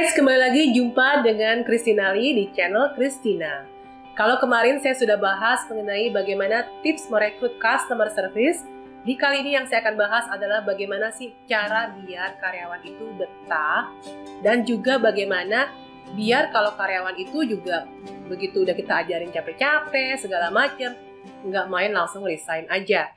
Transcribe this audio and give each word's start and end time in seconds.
guys, 0.00 0.16
kembali 0.16 0.40
lagi 0.40 0.62
jumpa 0.72 1.20
dengan 1.20 1.60
Christina 1.60 2.16
Lee 2.16 2.32
di 2.32 2.44
channel 2.56 2.96
Christina. 2.96 3.68
Kalau 4.16 4.40
kemarin 4.40 4.80
saya 4.80 4.96
sudah 4.96 5.20
bahas 5.20 5.68
mengenai 5.68 6.08
bagaimana 6.08 6.64
tips 6.80 7.12
merekrut 7.12 7.60
customer 7.60 8.08
service, 8.08 8.64
di 9.04 9.12
kali 9.12 9.44
ini 9.44 9.60
yang 9.60 9.68
saya 9.68 9.84
akan 9.84 10.00
bahas 10.00 10.24
adalah 10.32 10.64
bagaimana 10.64 11.12
sih 11.12 11.36
cara 11.44 11.92
biar 12.00 12.40
karyawan 12.40 12.80
itu 12.80 13.12
betah 13.20 13.92
dan 14.40 14.64
juga 14.64 14.96
bagaimana 14.96 15.68
biar 16.16 16.48
kalau 16.48 16.72
karyawan 16.80 17.20
itu 17.20 17.44
juga 17.44 17.84
begitu 18.24 18.64
udah 18.64 18.72
kita 18.72 19.04
ajarin 19.04 19.28
capek-capek 19.28 20.16
segala 20.16 20.48
macam 20.48 20.96
nggak 21.44 21.68
main 21.68 21.92
langsung 21.92 22.24
resign 22.24 22.64
aja. 22.72 23.12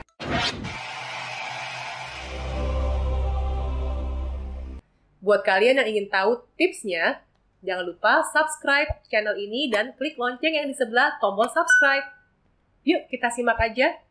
Buat 5.24 5.48
kalian 5.48 5.80
yang 5.80 5.88
ingin 5.88 6.12
tahu 6.12 6.44
tipsnya, 6.60 7.24
jangan 7.64 7.88
lupa 7.88 8.28
subscribe 8.36 8.92
channel 9.08 9.40
ini 9.40 9.72
dan 9.72 9.96
klik 9.96 10.20
lonceng 10.20 10.52
yang 10.52 10.68
di 10.68 10.76
sebelah 10.76 11.16
tombol 11.24 11.48
subscribe. 11.48 12.04
Yuk 12.84 13.08
kita 13.08 13.32
simak 13.32 13.56
aja. 13.56 14.04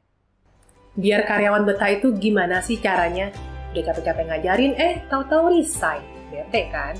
Biar 0.96 1.28
karyawan 1.28 1.68
betah 1.68 1.92
itu 1.92 2.16
gimana 2.16 2.64
sih 2.64 2.80
caranya? 2.80 3.28
Udah 3.77 3.92
capek-capek 3.92 4.24
ngajarin, 4.24 4.73
eh 4.80 5.04
tahu-tahu 5.12 5.52
resign. 5.52 6.01
Bete 6.32 6.73
kan? 6.73 6.96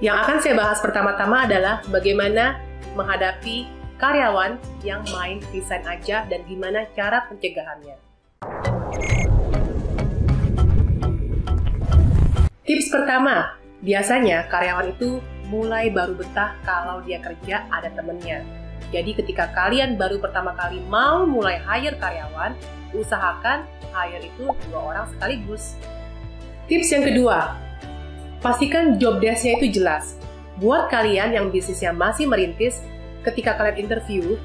Yang 0.00 0.16
akan 0.24 0.36
saya 0.40 0.54
bahas 0.56 0.80
pertama-tama 0.80 1.44
adalah 1.44 1.84
bagaimana 1.92 2.56
menghadapi 2.96 3.68
karyawan 4.00 4.56
yang 4.80 5.04
main 5.12 5.36
resign 5.52 5.84
aja 5.84 6.24
dan 6.24 6.40
gimana 6.48 6.88
cara 6.96 7.28
pencegahannya. 7.28 8.79
Tips 12.70 12.86
pertama, 12.86 13.58
biasanya 13.82 14.46
karyawan 14.46 14.94
itu 14.94 15.18
mulai 15.50 15.90
baru 15.90 16.14
betah 16.14 16.54
kalau 16.62 17.02
dia 17.02 17.18
kerja 17.18 17.66
ada 17.66 17.90
temennya. 17.90 18.46
Jadi 18.94 19.10
ketika 19.18 19.50
kalian 19.50 19.98
baru 19.98 20.22
pertama 20.22 20.54
kali 20.54 20.78
mau 20.86 21.26
mulai 21.26 21.58
hire 21.58 21.98
karyawan, 21.98 22.54
usahakan 22.94 23.66
hire 23.90 24.22
itu 24.22 24.54
dua 24.70 24.80
orang 24.86 25.10
sekaligus. 25.10 25.74
Tips 26.70 26.94
yang 26.94 27.10
kedua, 27.10 27.58
pastikan 28.38 29.02
job 29.02 29.18
desk-nya 29.18 29.58
itu 29.58 29.82
jelas. 29.82 30.14
Buat 30.62 30.94
kalian 30.94 31.34
yang 31.34 31.50
bisnisnya 31.50 31.90
masih 31.90 32.30
merintis, 32.30 32.86
ketika 33.26 33.58
kalian 33.58 33.90
interview, 33.90 34.38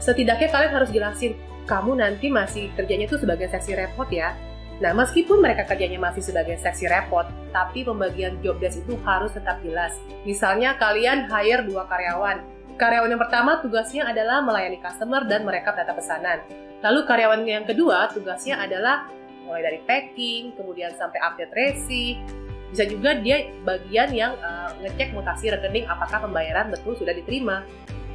setidaknya 0.00 0.48
kalian 0.48 0.72
harus 0.72 0.88
jelasin, 0.88 1.36
kamu 1.68 2.00
nanti 2.00 2.32
masih 2.32 2.72
kerjanya 2.72 3.04
itu 3.04 3.20
sebagai 3.20 3.52
seksi 3.52 3.76
repot 3.76 4.08
ya, 4.08 4.32
Nah, 4.76 4.92
meskipun 4.92 5.40
mereka 5.40 5.64
kerjanya 5.64 5.96
masih 5.96 6.20
sebagai 6.20 6.60
seksi 6.60 6.84
repot, 6.84 7.24
tapi 7.48 7.80
pembagian 7.80 8.36
job 8.44 8.60
desk 8.60 8.84
itu 8.84 8.92
harus 9.08 9.32
tetap 9.32 9.56
jelas. 9.64 9.96
Misalnya 10.28 10.76
kalian 10.76 11.24
hire 11.32 11.64
dua 11.64 11.88
karyawan. 11.88 12.44
Karyawan 12.76 13.08
yang 13.08 13.22
pertama 13.24 13.56
tugasnya 13.64 14.04
adalah 14.04 14.44
melayani 14.44 14.76
customer 14.84 15.24
dan 15.24 15.48
merekap 15.48 15.80
data 15.80 15.96
pesanan. 15.96 16.44
Lalu 16.84 17.08
karyawan 17.08 17.40
yang 17.48 17.64
kedua 17.64 18.12
tugasnya 18.12 18.60
adalah 18.60 19.08
mulai 19.48 19.64
dari 19.64 19.80
packing, 19.88 20.52
kemudian 20.60 20.92
sampai 20.92 21.24
update 21.24 21.56
resi. 21.56 22.20
Bisa 22.68 22.84
juga 22.84 23.16
dia 23.16 23.48
bagian 23.64 24.12
yang 24.12 24.36
uh, 24.44 24.76
ngecek 24.84 25.16
mutasi 25.16 25.48
rekening 25.56 25.88
apakah 25.88 26.20
pembayaran 26.28 26.68
betul 26.68 26.92
sudah 27.00 27.16
diterima. 27.16 27.64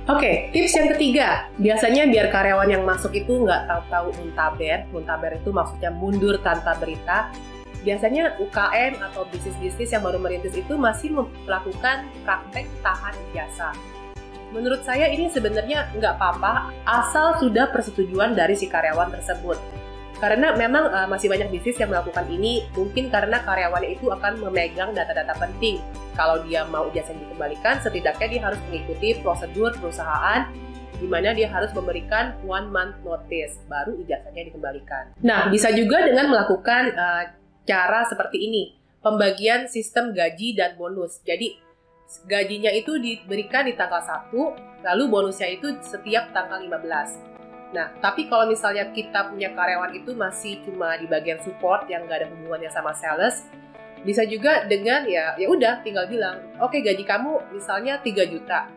Oke, 0.09 0.17
okay, 0.17 0.35
tips 0.49 0.73
yang 0.73 0.89
ketiga, 0.97 1.27
biasanya 1.61 2.09
biar 2.09 2.33
karyawan 2.33 2.73
yang 2.73 2.81
masuk 2.81 3.13
itu 3.13 3.45
nggak 3.45 3.69
tahu-tahu 3.69 4.09
muntaber, 4.17 4.89
muntaber 4.89 5.37
itu 5.37 5.53
maksudnya 5.53 5.93
mundur 5.93 6.41
tanpa 6.41 6.73
berita. 6.81 7.29
Biasanya 7.85 8.41
UKM 8.41 8.97
atau 8.97 9.29
bisnis-bisnis 9.29 9.93
yang 9.93 10.01
baru 10.01 10.17
merintis 10.17 10.57
itu 10.57 10.73
masih 10.73 11.13
melakukan 11.13 12.09
praktek 12.25 12.65
tahan 12.81 13.13
jasa. 13.29 13.77
Menurut 14.49 14.81
saya 14.81 15.05
ini 15.05 15.29
sebenarnya 15.29 15.93
nggak 15.93 16.17
apa-apa, 16.17 16.73
asal 16.81 17.37
sudah 17.37 17.69
persetujuan 17.69 18.33
dari 18.33 18.57
si 18.57 18.65
karyawan 18.65 19.13
tersebut. 19.13 19.61
Karena 20.17 20.57
memang 20.57 20.89
uh, 20.89 21.05
masih 21.13 21.29
banyak 21.29 21.53
bisnis 21.53 21.77
yang 21.77 21.93
melakukan 21.93 22.25
ini, 22.25 22.65
mungkin 22.73 23.13
karena 23.13 23.37
karyawannya 23.45 24.01
itu 24.01 24.09
akan 24.09 24.41
memegang 24.49 24.97
data-data 24.97 25.37
penting. 25.37 25.77
Kalau 26.13 26.43
dia 26.43 26.67
mau 26.67 26.91
ijazah 26.91 27.15
dikembalikan, 27.15 27.79
setidaknya 27.79 28.27
dia 28.27 28.41
harus 28.51 28.59
mengikuti 28.67 29.15
prosedur 29.23 29.71
perusahaan 29.79 30.51
di 31.01 31.07
mana 31.09 31.33
dia 31.33 31.49
harus 31.49 31.73
memberikan 31.73 32.37
one 32.45 32.69
month 32.69 33.01
notice 33.01 33.57
baru 33.65 33.97
ijazahnya 34.05 34.53
dikembalikan. 34.53 35.17
Nah, 35.25 35.49
bisa 35.49 35.73
juga 35.73 36.05
dengan 36.05 36.29
melakukan 36.29 36.93
uh, 36.93 37.23
cara 37.65 38.05
seperti 38.05 38.37
ini, 38.37 38.63
pembagian 39.01 39.65
sistem 39.65 40.13
gaji 40.13 40.53
dan 40.53 40.77
bonus. 40.77 41.17
Jadi 41.25 41.57
gajinya 42.29 42.69
itu 42.69 43.01
diberikan 43.01 43.65
di 43.65 43.73
tanggal 43.73 44.03
1, 44.29 44.85
lalu 44.85 45.03
bonusnya 45.09 45.49
itu 45.49 45.73
setiap 45.81 46.29
tanggal 46.35 46.61
15. 46.61 47.31
Nah, 47.71 47.87
tapi 48.03 48.27
kalau 48.27 48.51
misalnya 48.51 48.91
kita 48.91 49.31
punya 49.31 49.55
karyawan 49.55 49.95
itu 49.95 50.11
masih 50.11 50.59
cuma 50.67 50.99
di 50.99 51.07
bagian 51.07 51.39
support 51.39 51.87
yang 51.87 52.03
nggak 52.03 52.23
ada 52.23 52.27
hubungannya 52.27 52.67
sama 52.67 52.91
sales, 52.91 53.47
bisa 54.01 54.25
juga 54.25 54.65
dengan 54.65 55.05
ya 55.05 55.37
ya 55.37 55.47
udah 55.49 55.85
tinggal 55.85 56.09
bilang, 56.09 56.41
oke 56.57 56.73
okay, 56.73 56.81
gaji 56.81 57.05
kamu 57.05 57.53
misalnya 57.53 58.01
3 58.01 58.33
juta. 58.33 58.69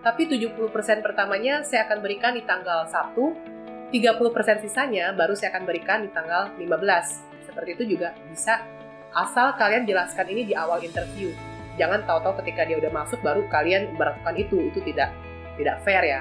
Tapi 0.00 0.24
70% 0.26 1.04
pertamanya 1.04 1.60
saya 1.60 1.84
akan 1.84 2.00
berikan 2.00 2.32
di 2.32 2.40
tanggal 2.48 2.88
1, 2.88 3.92
30% 3.92 4.64
sisanya 4.64 5.12
baru 5.12 5.36
saya 5.36 5.52
akan 5.52 5.64
berikan 5.68 6.00
di 6.02 6.10
tanggal 6.10 6.48
15. 6.56 7.46
Seperti 7.46 7.70
itu 7.76 7.98
juga 7.98 8.16
bisa 8.30 8.64
asal 9.12 9.58
kalian 9.58 9.84
jelaskan 9.84 10.26
ini 10.30 10.48
di 10.48 10.54
awal 10.56 10.80
interview. 10.80 11.34
Jangan 11.76 12.06
tahu-tahu 12.06 12.40
ketika 12.44 12.64
dia 12.64 12.76
udah 12.78 12.92
masuk 12.92 13.20
baru 13.20 13.44
kalian 13.50 13.92
melakukan 13.98 14.34
itu. 14.40 14.72
Itu 14.72 14.80
tidak 14.86 15.12
tidak 15.58 15.76
fair 15.84 16.02
ya. 16.06 16.20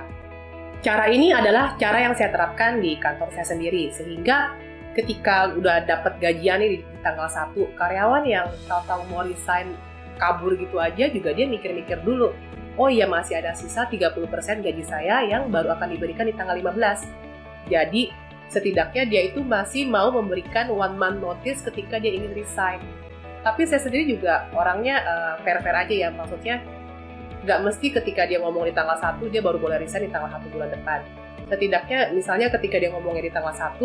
Cara 0.79 1.11
ini 1.11 1.31
adalah 1.35 1.75
cara 1.75 2.00
yang 2.03 2.16
saya 2.16 2.31
terapkan 2.31 2.79
di 2.79 2.96
kantor 2.96 3.31
saya 3.35 3.44
sendiri, 3.44 3.91
sehingga 3.91 4.56
ketika 4.96 5.51
udah 5.51 5.84
dapat 5.84 6.17
gajian 6.23 6.63
di 6.63 6.79
tanggal 7.02 7.28
1, 7.28 7.56
karyawan 7.80 8.24
yang 8.28 8.48
tahu-tahu 8.68 9.02
mau 9.12 9.24
resign 9.24 9.76
kabur 10.20 10.54
gitu 10.60 10.78
aja 10.78 11.08
juga 11.08 11.32
dia 11.32 11.48
mikir-mikir 11.48 12.04
dulu. 12.04 12.36
Oh 12.80 12.88
iya 12.88 13.08
masih 13.08 13.40
ada 13.40 13.56
sisa 13.56 13.88
30% 13.88 14.24
gaji 14.64 14.84
saya 14.88 15.24
yang 15.28 15.52
baru 15.52 15.76
akan 15.76 15.96
diberikan 15.96 16.28
di 16.28 16.36
tanggal 16.36 16.56
15. 16.56 17.72
Jadi 17.72 18.12
setidaknya 18.52 19.04
dia 19.08 19.22
itu 19.32 19.44
masih 19.44 19.88
mau 19.88 20.12
memberikan 20.12 20.72
one 20.72 20.96
month 20.96 21.20
notice 21.20 21.64
ketika 21.64 22.00
dia 22.00 22.16
ingin 22.16 22.36
resign. 22.36 22.80
Tapi 23.40 23.64
saya 23.64 23.80
sendiri 23.80 24.20
juga 24.20 24.52
orangnya 24.52 25.00
uh, 25.04 25.34
fair-fair 25.44 25.76
aja 25.76 25.96
ya, 25.96 26.09
maksudnya 26.12 26.59
nggak 27.40 27.59
mesti 27.64 27.88
ketika 27.96 28.28
dia 28.28 28.44
ngomong 28.44 28.68
di 28.68 28.76
tanggal 28.76 29.00
1 29.00 29.24
dia 29.32 29.40
baru 29.40 29.56
boleh 29.56 29.80
resign 29.80 30.08
di 30.08 30.12
tanggal 30.12 30.28
1 30.28 30.52
bulan 30.52 30.70
depan. 30.72 31.00
Setidaknya 31.48 32.12
misalnya 32.12 32.48
ketika 32.52 32.78
dia 32.84 32.92
ngomongnya 32.92 33.24
di 33.28 33.32
tanggal 33.32 33.56
1 33.56 33.80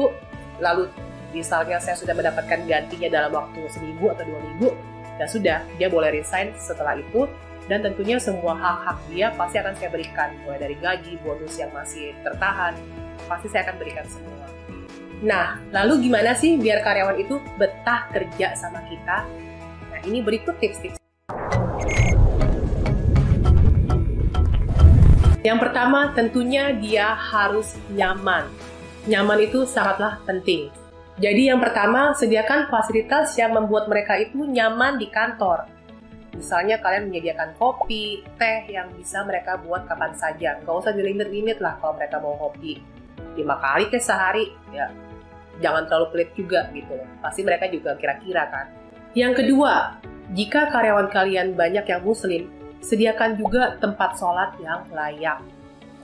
lalu 0.59 0.91
misalnya 1.34 1.83
saya 1.83 1.99
sudah 1.99 2.15
mendapatkan 2.15 2.62
gantinya 2.65 3.11
dalam 3.11 3.34
waktu 3.34 3.67
seminggu 3.67 4.15
atau 4.15 4.22
dua 4.22 4.41
minggu, 4.41 4.71
ya 5.19 5.27
sudah 5.27 5.59
dia 5.77 5.91
boleh 5.91 6.15
resign 6.15 6.55
setelah 6.55 6.95
itu 6.95 7.27
dan 7.67 7.83
tentunya 7.83 8.21
semua 8.22 8.55
hak-hak 8.55 8.99
dia 9.11 9.33
pasti 9.34 9.56
akan 9.59 9.75
saya 9.75 9.91
berikan 9.91 10.31
mulai 10.47 10.62
dari 10.62 10.77
gaji, 10.78 11.19
bonus 11.27 11.59
yang 11.59 11.75
masih 11.75 12.15
tertahan, 12.23 12.78
pasti 13.27 13.50
saya 13.50 13.67
akan 13.67 13.77
berikan 13.83 14.06
semua. 14.06 14.47
Nah, 15.25 15.56
lalu 15.73 16.06
gimana 16.06 16.37
sih 16.37 16.61
biar 16.61 16.84
karyawan 16.84 17.17
itu 17.17 17.41
betah 17.56 18.12
kerja 18.12 18.53
sama 18.55 18.84
kita? 18.87 19.25
Nah, 19.91 20.00
ini 20.05 20.21
berikut 20.21 20.61
tips-tips. 20.61 21.00
Yang 25.44 25.59
pertama, 25.61 26.12
tentunya 26.12 26.73
dia 26.77 27.12
harus 27.12 27.77
nyaman. 27.93 28.49
Nyaman 29.05 29.39
itu 29.44 29.69
sangatlah 29.69 30.21
penting. 30.25 30.73
Jadi 31.15 31.47
yang 31.47 31.63
pertama, 31.63 32.11
sediakan 32.11 32.67
fasilitas 32.67 33.39
yang 33.39 33.55
membuat 33.55 33.87
mereka 33.87 34.19
itu 34.19 34.43
nyaman 34.43 34.99
di 34.99 35.07
kantor. 35.07 35.71
Misalnya 36.35 36.83
kalian 36.83 37.07
menyediakan 37.07 37.55
kopi, 37.55 38.27
teh 38.35 38.67
yang 38.67 38.91
bisa 38.99 39.23
mereka 39.23 39.55
buat 39.62 39.87
kapan 39.87 40.11
saja. 40.19 40.59
Gak 40.59 40.75
usah 40.75 40.91
dilimit-limit 40.91 41.62
lah 41.62 41.79
kalau 41.79 41.94
mereka 41.94 42.19
mau 42.19 42.35
kopi. 42.35 42.83
Lima 43.38 43.55
kali 43.62 43.87
ke 43.87 44.03
sehari, 44.03 44.50
ya 44.75 44.91
jangan 45.62 45.87
terlalu 45.87 46.06
pelit 46.11 46.31
juga 46.35 46.67
gitu. 46.75 46.99
Pasti 47.23 47.47
mereka 47.47 47.71
juga 47.71 47.94
kira-kira 47.94 48.50
kan. 48.50 48.67
Yang 49.15 49.47
kedua, 49.47 50.03
jika 50.35 50.67
karyawan 50.75 51.06
kalian 51.15 51.55
banyak 51.55 51.87
yang 51.87 52.03
muslim, 52.03 52.50
sediakan 52.83 53.38
juga 53.38 53.79
tempat 53.79 54.19
sholat 54.19 54.59
yang 54.59 54.83
layak. 54.91 55.38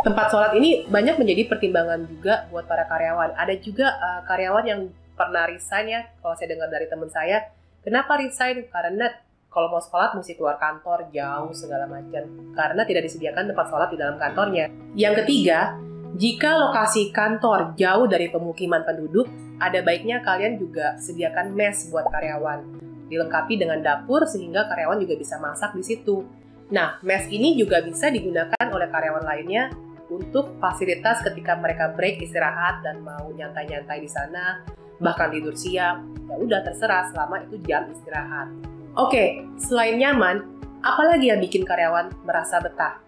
Tempat 0.00 0.26
sholat 0.30 0.54
ini 0.54 0.86
banyak 0.86 1.18
menjadi 1.18 1.50
pertimbangan 1.50 2.06
juga 2.06 2.46
buat 2.54 2.70
para 2.70 2.86
karyawan. 2.86 3.34
Ada 3.34 3.58
juga 3.58 3.98
uh, 3.98 4.20
karyawan 4.30 4.64
yang 4.64 4.80
pernah 5.20 5.44
resign 5.44 5.86
ya, 5.92 6.00
kalau 6.24 6.32
saya 6.32 6.56
dengar 6.56 6.72
dari 6.72 6.88
teman 6.88 7.12
saya, 7.12 7.52
kenapa 7.84 8.16
resign? 8.16 8.64
Karena 8.72 9.12
kalau 9.52 9.68
mau 9.68 9.82
sholat 9.82 10.16
mesti 10.16 10.38
keluar 10.38 10.56
kantor 10.56 11.10
jauh 11.12 11.52
segala 11.52 11.84
macam 11.84 12.54
karena 12.54 12.82
tidak 12.86 13.02
disediakan 13.10 13.50
tempat 13.50 13.66
sholat 13.68 13.88
di 13.92 13.98
dalam 13.98 14.16
kantornya. 14.16 14.72
Yang 14.94 15.26
ketiga, 15.26 15.76
jika 16.16 16.56
lokasi 16.56 17.10
kantor 17.10 17.74
jauh 17.74 18.06
dari 18.06 18.30
pemukiman 18.30 18.86
penduduk, 18.86 19.26
ada 19.60 19.84
baiknya 19.84 20.24
kalian 20.24 20.56
juga 20.56 20.96
sediakan 20.96 21.52
mes 21.52 21.90
buat 21.92 22.08
karyawan 22.08 22.80
dilengkapi 23.10 23.58
dengan 23.58 23.82
dapur 23.82 24.22
sehingga 24.24 24.70
karyawan 24.70 25.02
juga 25.02 25.18
bisa 25.18 25.36
masak 25.42 25.74
di 25.74 25.82
situ. 25.82 26.22
Nah, 26.70 27.02
mes 27.02 27.26
ini 27.26 27.58
juga 27.58 27.82
bisa 27.82 28.06
digunakan 28.08 28.66
oleh 28.70 28.86
karyawan 28.86 29.26
lainnya 29.26 29.74
untuk 30.10 30.58
fasilitas 30.62 31.22
ketika 31.26 31.58
mereka 31.58 31.90
break 31.94 32.22
istirahat 32.22 32.86
dan 32.86 33.02
mau 33.02 33.30
nyantai-nyantai 33.34 33.98
di 33.98 34.10
sana, 34.10 34.62
bahkan 35.00 35.32
tidur 35.32 35.56
siang. 35.56 36.12
Ya 36.30 36.36
udah 36.38 36.60
terserah 36.62 37.10
selama 37.10 37.42
itu 37.42 37.58
jam 37.66 37.88
istirahat. 37.90 38.52
Oke, 38.94 39.42
selain 39.58 39.98
nyaman, 39.98 40.46
apalagi 40.84 41.32
yang 41.32 41.40
bikin 41.42 41.66
karyawan 41.66 42.12
merasa 42.22 42.62
betah? 42.62 43.02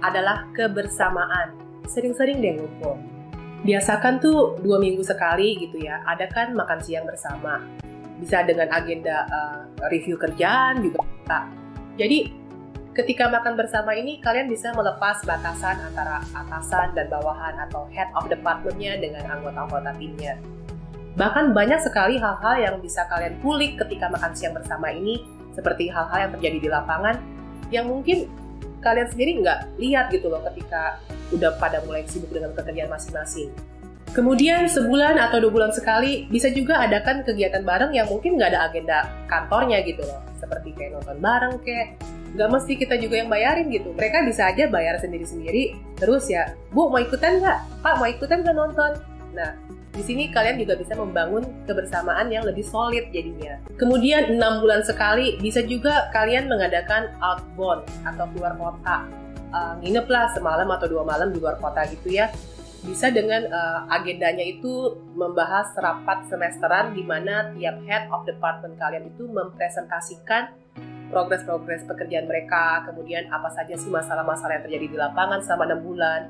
Adalah 0.00 0.48
kebersamaan. 0.56 1.52
Sering-sering 1.84 2.40
deh 2.40 2.56
ngumpul. 2.56 2.96
Biasakan 3.66 4.22
tuh 4.22 4.56
dua 4.62 4.78
minggu 4.78 5.02
sekali 5.02 5.58
gitu 5.58 5.82
ya, 5.82 6.00
ada 6.06 6.30
kan 6.30 6.54
makan 6.54 6.78
siang 6.80 7.04
bersama. 7.04 7.60
Bisa 8.16 8.46
dengan 8.46 8.72
agenda 8.72 9.28
uh, 9.28 9.60
review 9.92 10.16
kerjaan 10.16 10.80
juga. 10.80 11.04
Jadi 12.00 12.46
Ketika 12.96 13.28
makan 13.28 13.60
bersama 13.60 13.92
ini, 13.92 14.24
kalian 14.24 14.48
bisa 14.48 14.72
melepas 14.72 15.20
batasan 15.28 15.76
antara 15.84 16.16
atasan 16.32 16.96
dan 16.96 17.12
bawahan 17.12 17.52
atau 17.68 17.84
head 17.92 18.08
of 18.16 18.24
departmentnya 18.24 18.96
dengan 18.96 19.36
anggota-anggota 19.36 19.92
timnya. 20.00 20.40
Bahkan 21.16 21.56
banyak 21.56 21.80
sekali 21.80 22.20
hal-hal 22.20 22.54
yang 22.60 22.76
bisa 22.84 23.08
kalian 23.08 23.40
kulik 23.40 23.80
ketika 23.80 24.12
makan 24.12 24.36
siang 24.36 24.52
bersama 24.52 24.92
ini, 24.92 25.24
seperti 25.56 25.88
hal-hal 25.88 26.28
yang 26.28 26.32
terjadi 26.36 26.58
di 26.60 26.68
lapangan, 26.68 27.16
yang 27.72 27.88
mungkin 27.88 28.28
kalian 28.84 29.08
sendiri 29.08 29.40
nggak 29.40 29.80
lihat 29.80 30.12
gitu 30.12 30.28
loh 30.28 30.44
ketika 30.52 31.00
udah 31.32 31.56
pada 31.56 31.80
mulai 31.88 32.04
sibuk 32.04 32.30
dengan 32.30 32.52
pekerjaan 32.52 32.92
masing-masing. 32.92 33.50
Kemudian 34.14 34.64
sebulan 34.70 35.18
atau 35.18 35.42
dua 35.42 35.52
bulan 35.52 35.72
sekali 35.74 36.24
bisa 36.30 36.48
juga 36.48 36.80
adakan 36.80 37.26
kegiatan 37.26 37.66
bareng 37.66 37.92
yang 37.92 38.06
mungkin 38.08 38.38
nggak 38.38 38.54
ada 38.54 38.60
agenda 38.70 38.98
kantornya 39.26 39.82
gitu 39.84 40.04
loh. 40.04 40.20
Seperti 40.36 40.72
kayak 40.76 41.00
nonton 41.00 41.18
bareng 41.20 41.60
kayak 41.64 42.00
nggak 42.36 42.48
mesti 42.52 42.72
kita 42.76 42.96
juga 43.00 43.24
yang 43.24 43.28
bayarin 43.32 43.72
gitu. 43.72 43.92
Mereka 43.92 44.24
bisa 44.28 44.52
aja 44.52 44.68
bayar 44.68 45.00
sendiri-sendiri. 45.00 45.76
Terus 45.96 46.28
ya, 46.28 46.52
Bu 46.72 46.88
mau 46.88 47.00
ikutan 47.00 47.40
nggak? 47.40 47.58
Pak 47.84 47.94
mau 48.00 48.08
ikutan 48.08 48.40
nggak 48.40 48.56
nonton? 48.56 48.92
Nah, 49.36 49.52
di 49.96 50.04
sini 50.04 50.28
kalian 50.28 50.60
juga 50.60 50.76
bisa 50.76 50.92
membangun 50.92 51.48
kebersamaan 51.64 52.28
yang 52.28 52.44
lebih 52.44 52.62
solid 52.62 53.08
jadinya. 53.10 53.56
Kemudian 53.80 54.36
enam 54.36 54.60
bulan 54.60 54.84
sekali 54.84 55.40
bisa 55.40 55.64
juga 55.64 56.12
kalian 56.12 56.52
mengadakan 56.52 57.16
outbound 57.24 57.88
atau 58.04 58.28
keluar 58.36 58.52
kota. 58.60 59.08
Uh, 59.56 59.74
nginep 59.80 60.04
lah 60.10 60.28
semalam 60.36 60.68
atau 60.68 60.84
dua 60.90 61.06
malam 61.06 61.32
di 61.32 61.40
luar 61.40 61.56
kota 61.62 61.86
gitu 61.88 62.12
ya 62.12 62.28
bisa 62.86 63.10
dengan 63.10 63.46
uh, 63.50 63.88
agendanya 63.90 64.46
itu 64.46 64.94
membahas 65.18 65.74
rapat 65.74 66.28
semesteran 66.30 66.94
di 66.94 67.02
mana 67.02 67.50
tiap 67.58 67.82
head 67.82 68.06
of 68.14 68.22
department 68.28 68.78
kalian 68.78 69.10
itu 69.10 69.26
mempresentasikan 69.26 70.54
progres-progres 71.10 71.86
pekerjaan 71.86 72.26
mereka, 72.26 72.82
kemudian 72.86 73.30
apa 73.30 73.50
saja 73.54 73.78
sih 73.78 73.90
masalah-masalah 73.90 74.58
yang 74.58 74.64
terjadi 74.66 74.86
di 74.90 74.96
lapangan 74.98 75.38
selama 75.38 75.64
enam 75.70 75.80
bulan, 75.86 76.20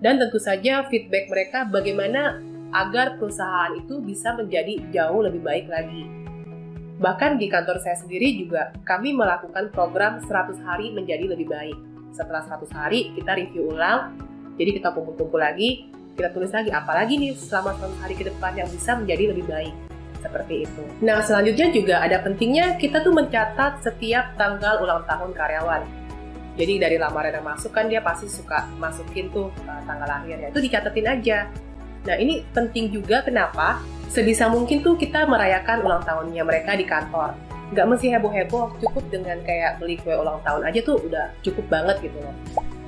dan 0.00 0.16
tentu 0.16 0.40
saja 0.40 0.88
feedback 0.88 1.28
mereka 1.28 1.68
bagaimana 1.68 2.40
agar 2.74 3.18
perusahaan 3.20 3.74
itu 3.76 4.02
bisa 4.02 4.34
menjadi 4.34 4.82
jauh 4.90 5.20
lebih 5.22 5.42
baik 5.42 5.66
lagi. 5.70 6.06
Bahkan 6.96 7.36
di 7.36 7.46
kantor 7.52 7.78
saya 7.78 8.00
sendiri 8.00 8.40
juga 8.40 8.72
kami 8.88 9.12
melakukan 9.12 9.68
program 9.68 10.18
100 10.24 10.64
hari 10.64 10.90
menjadi 10.96 11.28
lebih 11.28 11.46
baik. 11.50 11.76
Setelah 12.10 12.42
100 12.48 12.72
hari 12.72 13.12
kita 13.12 13.36
review 13.36 13.76
ulang 13.76 14.16
jadi 14.56 14.80
kita 14.80 14.88
kumpul-kumpul 14.96 15.36
lagi, 15.36 15.92
kita 16.16 16.32
tulis 16.32 16.48
lagi 16.48 16.72
apalagi 16.72 17.20
nih 17.20 17.36
selama 17.36 17.76
100 17.76 18.02
hari 18.02 18.14
ke 18.16 18.24
depan 18.24 18.56
yang 18.56 18.68
bisa 18.72 18.96
menjadi 18.96 19.36
lebih 19.36 19.44
baik. 19.44 19.74
Seperti 20.24 20.64
itu. 20.64 20.82
Nah, 21.04 21.20
selanjutnya 21.22 21.68
juga 21.70 22.00
ada 22.02 22.18
pentingnya 22.24 22.80
kita 22.80 23.04
tuh 23.04 23.12
mencatat 23.12 23.84
setiap 23.84 24.34
tanggal 24.34 24.80
ulang 24.80 25.04
tahun 25.04 25.30
karyawan. 25.36 25.84
Jadi 26.56 26.80
dari 26.80 26.96
lamaran 26.96 27.36
yang 27.36 27.44
masuk 27.44 27.68
kan 27.68 27.84
dia 27.84 28.00
pasti 28.00 28.32
suka 28.32 28.64
masukin 28.80 29.28
tuh 29.28 29.52
uh, 29.68 29.80
tanggal 29.84 30.08
lahirnya. 30.08 30.48
Itu 30.48 30.64
dicatetin 30.64 31.04
aja. 31.04 31.38
Nah, 32.06 32.16
ini 32.16 32.46
penting 32.54 32.94
juga 32.94 33.26
kenapa? 33.26 33.82
Sebisa 34.06 34.46
mungkin 34.46 34.80
tuh 34.80 34.94
kita 34.94 35.26
merayakan 35.26 35.82
ulang 35.82 36.06
tahunnya 36.06 36.46
mereka 36.46 36.78
di 36.78 36.86
kantor. 36.86 37.34
Nggak 37.74 37.86
mesti 37.90 38.06
heboh-heboh, 38.14 38.78
cukup 38.78 39.04
dengan 39.10 39.42
kayak 39.42 39.82
beli 39.82 39.98
kue 39.98 40.14
ulang 40.14 40.38
tahun 40.46 40.62
aja 40.70 40.80
tuh 40.86 41.02
udah 41.02 41.34
cukup 41.42 41.66
banget 41.66 42.06
gitu 42.06 42.22
loh. 42.22 42.34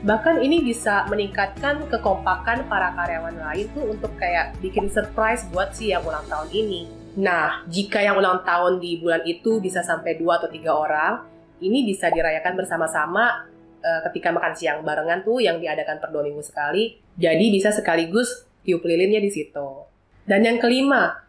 Bahkan 0.06 0.46
ini 0.46 0.62
bisa 0.62 1.10
meningkatkan 1.10 1.90
kekompakan 1.90 2.70
para 2.70 2.94
karyawan 2.94 3.34
lain 3.34 3.66
tuh 3.74 3.90
untuk 3.90 4.14
kayak 4.14 4.54
bikin 4.62 4.86
surprise 4.86 5.42
buat 5.50 5.74
si 5.74 5.90
yang 5.90 6.06
ulang 6.06 6.22
tahun 6.30 6.46
ini. 6.54 6.86
Nah, 7.18 7.66
jika 7.66 7.98
yang 7.98 8.14
ulang 8.14 8.46
tahun 8.46 8.78
di 8.78 9.02
bulan 9.02 9.26
itu 9.26 9.58
bisa 9.58 9.82
sampai 9.82 10.14
dua 10.14 10.38
atau 10.38 10.46
tiga 10.46 10.70
orang, 10.70 11.26
ini 11.58 11.82
bisa 11.82 12.14
dirayakan 12.14 12.54
bersama-sama 12.54 13.50
uh, 13.82 14.00
ketika 14.06 14.30
makan 14.30 14.54
siang 14.54 14.86
barengan 14.86 15.26
tuh 15.26 15.42
yang 15.42 15.58
diadakan 15.58 15.98
per 15.98 16.14
dua 16.14 16.22
minggu 16.22 16.46
sekali. 16.46 17.02
Jadi 17.18 17.50
bisa 17.50 17.74
sekaligus 17.74 18.47
tiup 18.68 18.84
lilinnya 18.84 19.24
di 19.24 19.32
situ. 19.32 19.88
Dan 20.28 20.44
yang 20.44 20.60
kelima, 20.60 21.24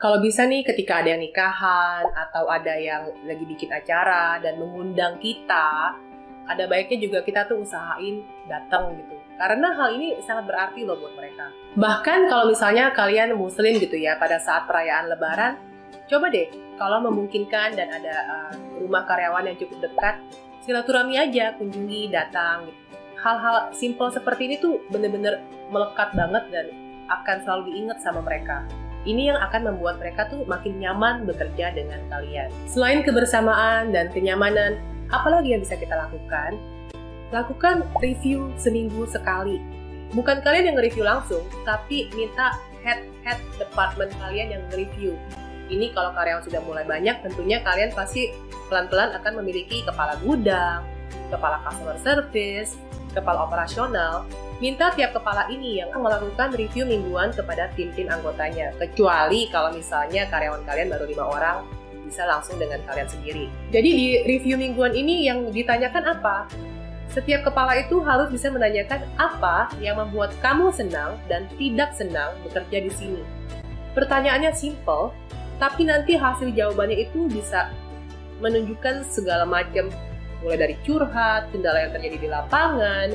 kalau 0.00 0.16
bisa 0.24 0.48
nih 0.48 0.64
ketika 0.64 1.04
ada 1.04 1.12
yang 1.12 1.20
nikahan 1.20 2.08
atau 2.08 2.48
ada 2.48 2.72
yang 2.80 3.12
lagi 3.28 3.44
bikin 3.44 3.68
acara 3.68 4.40
dan 4.40 4.56
mengundang 4.56 5.20
kita, 5.20 5.92
ada 6.48 6.64
baiknya 6.64 7.04
juga 7.04 7.20
kita 7.20 7.44
tuh 7.44 7.60
usahain 7.60 8.24
datang 8.48 8.96
gitu. 8.96 9.12
Karena 9.36 9.76
hal 9.76 10.00
ini 10.00 10.16
sangat 10.24 10.48
berarti 10.48 10.88
loh 10.88 10.96
buat 10.96 11.12
mereka. 11.20 11.52
Bahkan 11.76 12.32
kalau 12.32 12.48
misalnya 12.48 12.96
kalian 12.96 13.36
muslim 13.36 13.76
gitu 13.76 14.00
ya 14.00 14.16
pada 14.16 14.40
saat 14.40 14.64
perayaan 14.64 15.12
lebaran, 15.12 15.60
coba 16.08 16.32
deh 16.32 16.48
kalau 16.80 17.04
memungkinkan 17.04 17.76
dan 17.76 17.92
ada 17.92 18.14
uh, 18.24 18.52
rumah 18.80 19.04
karyawan 19.04 19.52
yang 19.52 19.56
cukup 19.60 19.84
dekat, 19.84 20.16
silaturahmi 20.64 21.20
aja, 21.20 21.60
kunjungi, 21.60 22.08
datang 22.08 22.72
gitu. 22.72 22.80
Hal-hal 23.20 23.76
simpel 23.76 24.08
seperti 24.08 24.48
ini 24.48 24.56
tuh 24.60 24.80
bener-bener 24.88 25.44
melekat 25.68 26.16
banget 26.16 26.44
dan 26.48 26.66
akan 27.12 27.36
selalu 27.44 27.62
diingat 27.72 28.00
sama 28.00 28.24
mereka. 28.24 28.64
Ini 29.04 29.32
yang 29.32 29.38
akan 29.40 29.72
membuat 29.72 30.00
mereka 30.00 30.28
tuh 30.28 30.44
makin 30.44 30.76
nyaman 30.76 31.24
bekerja 31.24 31.72
dengan 31.72 32.00
kalian. 32.12 32.52
Selain 32.68 33.00
kebersamaan 33.00 33.92
dan 33.92 34.12
kenyamanan, 34.12 34.76
Apalagi 35.10 35.54
yang 35.54 35.62
bisa 35.66 35.74
kita 35.74 35.98
lakukan? 35.98 36.54
Lakukan 37.34 37.82
review 37.98 38.54
seminggu 38.54 39.06
sekali. 39.10 39.58
Bukan 40.14 40.42
kalian 40.42 40.70
yang 40.70 40.76
nge-review 40.78 41.06
langsung, 41.06 41.42
tapi 41.66 42.10
minta 42.14 42.58
head-head 42.82 43.38
department 43.58 44.10
kalian 44.18 44.58
yang 44.58 44.62
nge-review. 44.70 45.14
Ini 45.70 45.94
kalau 45.94 46.10
karyawan 46.14 46.42
sudah 46.42 46.62
mulai 46.66 46.82
banyak, 46.82 47.22
tentunya 47.22 47.62
kalian 47.62 47.94
pasti 47.94 48.34
pelan-pelan 48.66 49.14
akan 49.22 49.38
memiliki 49.42 49.86
kepala 49.86 50.18
gudang, 50.22 50.82
kepala 51.30 51.62
customer 51.62 51.94
service, 52.02 52.74
kepala 53.12 53.46
operasional, 53.46 54.26
minta 54.62 54.90
tiap 54.94 55.14
kepala 55.16 55.46
ini 55.50 55.82
yang 55.82 55.90
melakukan 55.96 56.54
review 56.54 56.86
mingguan 56.86 57.34
kepada 57.34 57.70
tim-tim 57.74 58.08
anggotanya. 58.08 58.72
Kecuali 58.78 59.50
kalau 59.50 59.74
misalnya 59.74 60.26
karyawan 60.30 60.62
kalian 60.64 60.88
baru 60.90 61.04
lima 61.06 61.24
orang, 61.26 61.56
bisa 62.10 62.26
langsung 62.26 62.58
dengan 62.58 62.82
kalian 62.90 63.06
sendiri. 63.06 63.46
Jadi 63.70 63.88
di 63.94 64.06
review 64.26 64.58
mingguan 64.58 64.94
ini 64.94 65.30
yang 65.30 65.46
ditanyakan 65.50 66.18
apa? 66.18 66.50
Setiap 67.10 67.46
kepala 67.50 67.74
itu 67.78 67.98
harus 68.06 68.30
bisa 68.30 68.50
menanyakan 68.54 69.02
apa 69.18 69.70
yang 69.82 69.98
membuat 69.98 70.30
kamu 70.38 70.70
senang 70.70 71.18
dan 71.26 71.46
tidak 71.58 71.90
senang 71.94 72.34
bekerja 72.46 72.78
di 72.86 72.92
sini. 72.94 73.22
Pertanyaannya 73.98 74.54
simple, 74.54 75.10
tapi 75.58 75.86
nanti 75.86 76.14
hasil 76.14 76.54
jawabannya 76.54 77.10
itu 77.10 77.26
bisa 77.26 77.74
menunjukkan 78.38 79.06
segala 79.10 79.42
macam 79.42 79.90
mulai 80.40 80.58
dari 80.58 80.74
curhat, 80.82 81.48
kendala 81.52 81.88
yang 81.88 81.92
terjadi 81.92 82.16
di 82.16 82.28
lapangan, 82.28 83.08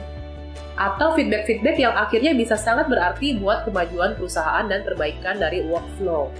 atau 0.75 1.15
feedback-feedback 1.15 1.77
yang 1.79 1.95
akhirnya 1.95 2.35
bisa 2.35 2.59
sangat 2.59 2.91
berarti 2.91 3.39
buat 3.39 3.63
kemajuan 3.63 4.19
perusahaan 4.19 4.65
dan 4.67 4.83
perbaikan 4.83 5.39
dari 5.39 5.63
workflow. 5.63 6.31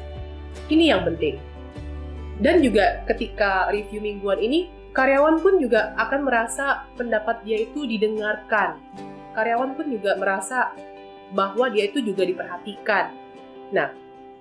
Ini 0.68 0.96
yang 0.96 1.08
penting. 1.08 1.40
Dan 2.40 2.60
juga 2.60 3.04
ketika 3.08 3.72
review 3.72 4.04
mingguan 4.04 4.44
ini, 4.44 4.68
karyawan 4.92 5.40
pun 5.40 5.60
juga 5.60 5.96
akan 5.96 6.28
merasa 6.28 6.84
pendapat 7.00 7.44
dia 7.48 7.64
itu 7.64 7.88
didengarkan. 7.88 8.76
Karyawan 9.32 9.76
pun 9.76 9.88
juga 9.88 10.20
merasa 10.20 10.76
bahwa 11.32 11.72
dia 11.72 11.88
itu 11.88 12.04
juga 12.04 12.28
diperhatikan. 12.28 13.12
Nah, 13.72 13.92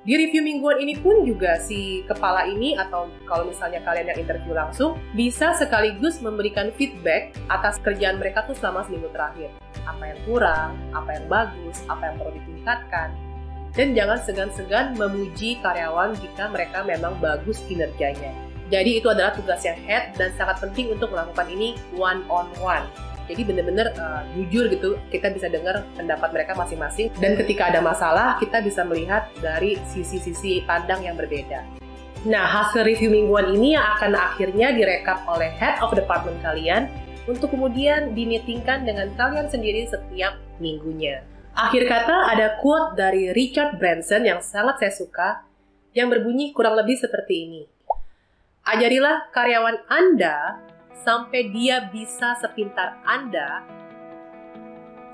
di 0.04 0.20
review 0.20 0.44
mingguan 0.44 0.84
ini 0.84 1.00
pun 1.00 1.24
juga 1.24 1.56
si 1.56 2.04
kepala 2.04 2.44
ini 2.44 2.76
atau 2.76 3.08
kalau 3.24 3.48
misalnya 3.48 3.80
kalian 3.88 4.12
yang 4.12 4.20
interview 4.20 4.52
langsung 4.52 5.00
bisa 5.16 5.56
sekaligus 5.56 6.20
memberikan 6.20 6.68
feedback 6.76 7.32
atas 7.48 7.80
kerjaan 7.80 8.20
mereka 8.20 8.44
tuh 8.44 8.52
selama 8.52 8.84
seminggu 8.84 9.08
terakhir. 9.16 9.48
Apa 9.88 10.12
yang 10.12 10.20
kurang, 10.28 10.76
apa 10.92 11.10
yang 11.16 11.26
bagus, 11.32 11.80
apa 11.88 12.12
yang 12.12 12.14
perlu 12.20 12.32
ditingkatkan 12.36 13.08
dan 13.74 13.96
jangan 13.96 14.18
segan-segan 14.22 14.86
memuji 14.94 15.58
karyawan 15.64 16.14
jika 16.20 16.52
mereka 16.52 16.84
memang 16.84 17.16
bagus 17.18 17.64
kinerjanya. 17.64 18.30
Jadi 18.68 19.00
itu 19.00 19.08
adalah 19.08 19.32
tugasnya 19.32 19.72
head 19.88 20.12
dan 20.20 20.32
sangat 20.36 20.60
penting 20.60 20.92
untuk 20.92 21.12
melakukan 21.12 21.48
ini 21.48 21.80
one 21.96 22.20
on 22.28 22.48
one. 22.60 22.84
Jadi 23.24 23.42
benar-benar 23.44 23.92
uh, 23.96 24.22
jujur 24.36 24.68
gitu, 24.68 25.00
kita 25.08 25.32
bisa 25.32 25.48
dengar 25.48 25.84
pendapat 25.96 26.28
mereka 26.32 26.52
masing-masing 26.52 27.08
dan 27.16 27.36
ketika 27.40 27.72
ada 27.72 27.80
masalah 27.80 28.36
kita 28.36 28.60
bisa 28.60 28.84
melihat 28.84 29.28
dari 29.40 29.80
sisi-sisi 29.88 30.60
pandang 30.68 31.00
yang 31.00 31.16
berbeda. 31.16 31.64
Nah, 32.24 32.44
hasil 32.48 32.88
review 32.88 33.12
mingguan 33.12 33.52
ini 33.52 33.76
yang 33.76 33.84
akan 33.96 34.16
akhirnya 34.16 34.72
direkap 34.72 35.28
oleh 35.28 35.52
head 35.60 35.76
of 35.84 35.92
department 35.92 36.40
kalian 36.40 36.88
untuk 37.28 37.52
kemudian 37.52 38.16
dimeetingkan 38.16 38.84
dengan 38.84 39.12
kalian 39.16 39.48
sendiri 39.48 39.84
setiap 39.84 40.36
minggunya. 40.56 41.24
Akhir 41.54 41.86
kata 41.86 42.34
ada 42.34 42.58
quote 42.58 42.96
dari 42.96 43.30
Richard 43.30 43.76
Branson 43.76 44.26
yang 44.26 44.40
sangat 44.40 44.80
saya 44.80 44.92
suka 44.92 45.28
yang 45.94 46.10
berbunyi 46.10 46.50
kurang 46.50 46.74
lebih 46.74 46.98
seperti 46.98 47.34
ini. 47.46 47.62
Ajarilah 48.64 49.28
karyawan 49.30 49.84
Anda 49.86 50.63
sampai 51.02 51.50
dia 51.50 51.90
bisa 51.90 52.38
sepintar 52.38 53.02
Anda 53.02 53.66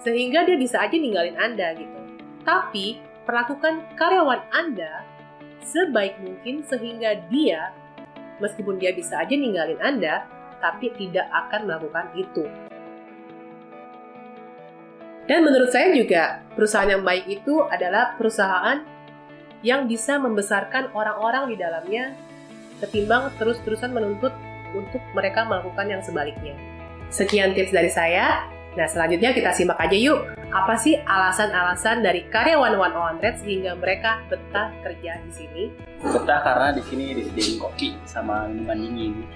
sehingga 0.01 0.49
dia 0.49 0.57
bisa 0.57 0.81
aja 0.81 0.97
ninggalin 0.97 1.37
Anda 1.37 1.77
gitu. 1.77 1.99
Tapi 2.45 3.01
perlakukan 3.29 3.97
karyawan 4.01 4.49
Anda 4.53 5.05
sebaik 5.61 6.21
mungkin 6.25 6.65
sehingga 6.65 7.21
dia, 7.29 7.73
meskipun 8.41 8.81
dia 8.81 8.97
bisa 8.97 9.21
aja 9.21 9.37
ninggalin 9.37 9.81
Anda, 9.81 10.25
tapi 10.61 10.93
tidak 10.97 11.29
akan 11.29 11.69
melakukan 11.69 12.07
itu. 12.17 12.45
Dan 15.29 15.47
menurut 15.47 15.71
saya 15.71 15.95
juga, 15.95 16.43
perusahaan 16.57 16.91
yang 16.91 17.05
baik 17.07 17.29
itu 17.29 17.63
adalah 17.69 18.19
perusahaan 18.19 18.83
yang 19.61 19.85
bisa 19.85 20.17
membesarkan 20.17 20.91
orang-orang 20.97 21.53
di 21.53 21.57
dalamnya 21.61 22.17
ketimbang 22.81 23.29
terus-terusan 23.37 23.93
menuntut 23.93 24.33
untuk 24.75 25.03
mereka 25.13 25.45
melakukan 25.47 25.87
yang 25.89 26.03
sebaliknya. 26.03 26.55
Sekian 27.11 27.53
tips 27.53 27.75
dari 27.75 27.91
saya. 27.91 28.47
Nah, 28.79 28.87
selanjutnya 28.87 29.35
kita 29.35 29.51
simak 29.51 29.83
aja 29.83 29.99
yuk. 29.99 30.31
Apa 30.55 30.79
sih 30.79 30.95
alasan-alasan 31.03 32.07
dari 32.07 32.27
karyawan 32.31 32.79
One 32.79 32.95
On 32.95 33.17
Red 33.19 33.43
sehingga 33.43 33.75
mereka 33.75 34.23
betah 34.31 34.71
kerja 34.83 35.19
di 35.27 35.33
sini? 35.35 35.65
Betah 35.99 36.39
karena 36.43 36.71
di 36.75 36.83
sini 36.87 37.19
disediain 37.19 37.59
kopi 37.59 37.99
sama 38.07 38.47
minuman 38.47 38.79
dingin. 38.79 39.27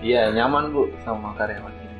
Iya, 0.00 0.32
nyaman 0.32 0.72
Bu 0.72 0.88
sama 1.04 1.36
karyawan 1.36 1.72
ini. 1.76 1.96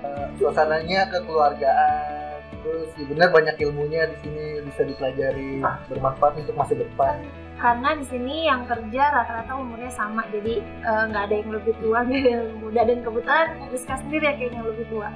Uh, 0.00 0.26
suasananya 0.40 1.12
kekeluargaan, 1.12 2.40
terus 2.64 2.88
benar 3.04 3.28
banyak 3.28 3.56
ilmunya 3.60 4.08
di 4.08 4.16
sini 4.24 4.44
bisa 4.64 4.88
dipelajari, 4.88 5.60
bermanfaat 5.92 6.40
untuk 6.40 6.56
masa 6.56 6.72
depan 6.78 7.20
karena 7.56 7.96
di 7.96 8.04
sini 8.04 8.44
yang 8.44 8.68
kerja 8.68 9.02
rata-rata 9.08 9.56
umurnya 9.56 9.88
sama 9.88 10.28
jadi 10.28 10.60
nggak 10.84 11.22
uh, 11.22 11.26
ada 11.26 11.34
yang 11.40 11.50
lebih 11.56 11.72
tua 11.80 11.98
nggak 12.04 12.20
ada 12.20 12.30
yang 12.36 12.46
muda. 12.60 12.80
Dan 12.84 12.98
kebetulan 13.00 13.46
Rizka 13.72 13.94
sendiri 14.04 14.24
ya 14.28 14.34
kayaknya 14.36 14.58
yang 14.60 14.68
lebih 14.68 14.86
tua. 14.92 15.08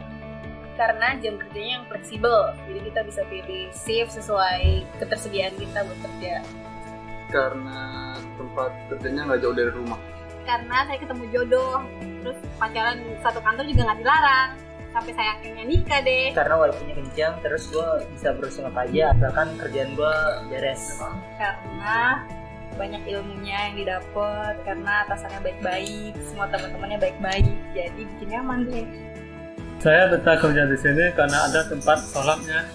Karena 0.81 1.07
jam 1.21 1.35
kerjanya 1.37 1.73
yang 1.77 1.87
fleksibel 1.93 2.39
jadi 2.65 2.81
kita 2.89 3.01
bisa 3.05 3.21
pilih 3.29 3.65
shift 3.77 4.17
sesuai 4.17 4.89
ketersediaan 4.97 5.55
kita 5.61 5.79
buat 5.85 6.01
kerja. 6.01 6.35
Karena 7.29 7.81
tempat 8.41 8.71
kerjanya 8.89 9.21
nggak 9.29 9.41
jauh 9.45 9.57
dari 9.57 9.73
rumah. 9.77 10.01
Karena 10.49 10.89
saya 10.89 10.97
ketemu 10.97 11.25
jodoh 11.37 11.85
terus 12.25 12.39
pacaran 12.57 12.97
satu 13.21 13.45
kantor 13.45 13.69
juga 13.69 13.93
nggak 13.93 14.01
dilarang 14.01 14.51
sampai 14.91 15.13
saya 15.15 15.31
akhirnya 15.39 15.65
nikah 15.67 16.01
deh. 16.03 16.35
Karena 16.35 16.55
walaupun 16.59 16.87
kencang 16.91 17.35
terus 17.43 17.71
gue 17.71 17.89
bisa 18.15 18.29
berusaha 18.35 18.67
apa 18.67 18.87
aja 18.87 19.15
asalkan 19.15 19.49
kerjaan 19.59 19.91
gue 19.95 20.15
beres. 20.51 20.99
Karena 21.39 22.27
banyak 22.79 23.03
ilmunya 23.07 23.59
yang 23.71 23.75
didapat 23.83 24.55
karena 24.63 25.05
atasannya 25.05 25.41
baik-baik 25.43 26.15
semua 26.23 26.47
teman-temannya 26.49 26.99
baik-baik 27.03 27.47
jadi 27.75 28.03
bikin 28.15 28.29
nyaman 28.31 28.59
deh. 28.71 28.87
Saya 29.81 30.13
betah 30.13 30.37
kerja 30.37 30.69
di 30.69 30.77
sini 30.77 31.05
karena 31.17 31.49
ada 31.51 31.67
tempat 31.67 31.99
sholatnya. 32.05 32.69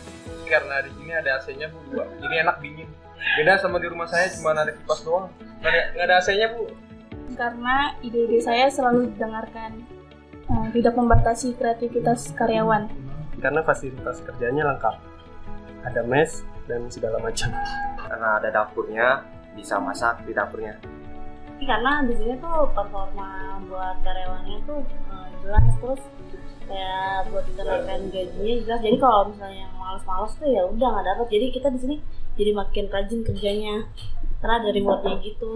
Karena 0.45 0.77
di 0.85 0.91
sini 0.93 1.11
ada 1.13 1.41
AC-nya 1.41 1.67
bu. 1.73 1.79
Dua 1.89 2.05
jadi 2.21 2.45
enak 2.45 2.57
dingin. 2.61 2.89
Beda 3.37 3.57
sama 3.57 3.81
di 3.81 3.87
rumah 3.89 4.05
saya 4.05 4.29
cuma 4.29 4.53
ada 4.53 4.69
kipas 4.69 5.01
doang. 5.01 5.29
Nggak 5.61 6.05
ada 6.05 6.15
AC-nya 6.21 6.53
bu. 6.53 6.69
Karena 7.33 7.97
ide-ide 8.05 8.39
saya 8.39 8.69
selalu 8.69 9.09
didengarkan 9.11 9.94
uh, 10.49 10.67
tidak 10.73 10.93
membatasi 10.93 11.53
kreativitas 11.57 12.33
karyawan. 12.33 12.89
Karena 13.41 13.61
fasilitas 13.61 14.23
kerjanya 14.23 14.73
lengkap, 14.73 14.95
ada 15.85 16.01
mes 16.05 16.41
dan 16.65 16.87
segala 16.89 17.21
macam. 17.21 17.51
Karena 18.05 18.39
ada 18.41 18.49
dapurnya, 18.53 19.25
bisa 19.57 19.77
masak 19.81 20.23
di 20.25 20.33
dapurnya. 20.33 20.77
Karena 21.55 22.03
di 22.03 22.13
sini 22.19 22.35
tuh 22.37 22.67
performa 22.75 23.57
buat 23.65 23.97
karyawannya 24.03 24.57
tuh 24.67 24.83
uh, 25.09 25.29
jelas 25.39 25.65
terus 25.79 26.01
kayak 26.65 27.31
buat 27.31 27.45
kenaikan 27.55 28.01
gajinya 28.11 28.53
jelas. 28.65 28.79
Jadi 28.83 28.97
kalau 28.99 29.31
misalnya 29.31 29.57
yang 29.63 29.73
malas-malas 29.79 30.31
tuh 30.35 30.49
ya 30.51 30.61
udah 30.67 30.87
nggak 30.91 31.05
dapat. 31.15 31.27
Jadi 31.31 31.45
kita 31.55 31.67
di 31.71 31.79
sini 31.79 31.95
jadi 32.35 32.51
makin 32.51 32.85
rajin 32.91 33.21
kerjanya 33.23 33.75
karena 34.43 34.53
ada 34.61 34.69
rewardnya 34.75 35.15
gitu. 35.23 35.51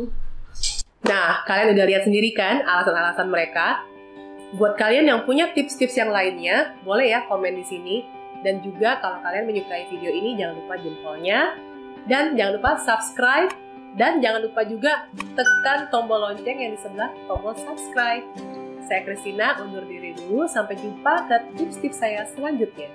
Nah, 0.99 1.41
kalian 1.47 1.73
udah 1.75 1.85
lihat 1.89 2.03
sendiri 2.07 2.31
kan 2.35 2.63
alasan-alasan 2.63 3.27
mereka 3.27 3.83
Buat 4.49 4.81
kalian 4.81 5.05
yang 5.05 5.21
punya 5.29 5.53
tips-tips 5.53 5.93
yang 5.93 6.09
lainnya, 6.09 6.73
boleh 6.81 7.13
ya 7.13 7.29
komen 7.29 7.53
di 7.53 7.65
sini. 7.65 7.95
Dan 8.41 8.65
juga 8.65 8.97
kalau 8.97 9.21
kalian 9.21 9.45
menyukai 9.45 9.85
video 9.93 10.09
ini, 10.09 10.33
jangan 10.33 10.57
lupa 10.57 10.73
jempolnya. 10.81 11.39
Dan 12.09 12.33
jangan 12.33 12.57
lupa 12.57 12.71
subscribe. 12.81 13.51
Dan 13.93 14.21
jangan 14.21 14.41
lupa 14.45 14.61
juga 14.65 15.05
tekan 15.37 15.89
tombol 15.93 16.21
lonceng 16.21 16.57
yang 16.57 16.73
di 16.73 16.79
sebelah 16.81 17.13
tombol 17.29 17.53
subscribe. 17.57 18.25
Saya 18.89 19.05
Christina, 19.05 19.61
undur 19.61 19.85
diri 19.85 20.17
dulu. 20.17 20.49
Sampai 20.49 20.81
jumpa 20.81 21.29
ke 21.29 21.35
tips-tips 21.53 22.01
saya 22.01 22.25
selanjutnya. 22.33 22.89